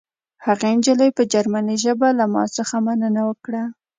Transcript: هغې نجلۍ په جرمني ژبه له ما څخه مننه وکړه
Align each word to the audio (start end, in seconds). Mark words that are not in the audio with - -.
هغې 0.45 0.69
نجلۍ 0.77 1.09
په 1.17 1.23
جرمني 1.33 1.75
ژبه 1.83 2.09
له 2.19 2.25
ما 2.33 2.43
څخه 2.57 2.75
مننه 2.87 3.21
وکړه 3.29 3.63